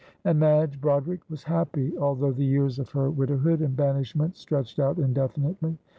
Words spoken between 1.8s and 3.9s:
although the years of her widowhood and